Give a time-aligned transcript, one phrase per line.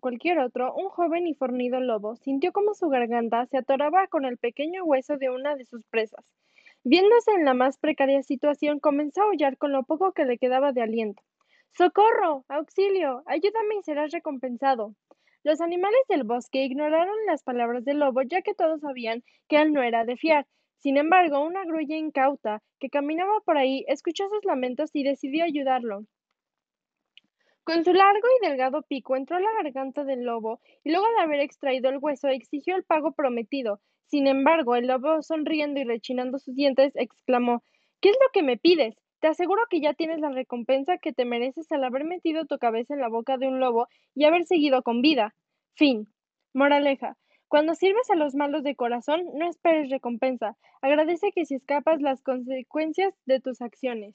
[0.00, 4.38] cualquier otro, un joven y fornido lobo sintió como su garganta se atoraba con el
[4.38, 6.24] pequeño hueso de una de sus presas.
[6.82, 10.72] Viéndose en la más precaria situación, comenzó a aullar con lo poco que le quedaba
[10.72, 11.22] de aliento.
[11.70, 12.44] ¡Socorro!
[12.48, 13.22] ¡Auxilio!
[13.26, 14.94] ¡Ayúdame y serás recompensado!
[15.44, 19.72] Los animales del bosque ignoraron las palabras del lobo, ya que todos sabían que él
[19.72, 20.46] no era de fiar.
[20.78, 26.04] Sin embargo, una grulla incauta que caminaba por ahí escuchó sus lamentos y decidió ayudarlo.
[27.66, 31.24] Con su largo y delgado pico entró a la garganta del lobo y luego de
[31.24, 33.80] haber extraído el hueso exigió el pago prometido.
[34.06, 37.64] Sin embargo, el lobo, sonriendo y rechinando sus dientes, exclamó
[38.00, 38.94] ¿Qué es lo que me pides?
[39.18, 42.94] Te aseguro que ya tienes la recompensa que te mereces al haber metido tu cabeza
[42.94, 45.34] en la boca de un lobo y haber seguido con vida.
[45.74, 46.06] Fin.
[46.54, 47.16] Moraleja.
[47.48, 50.56] Cuando sirves a los malos de corazón, no esperes recompensa.
[50.82, 54.14] Agradece que si escapas las consecuencias de tus acciones.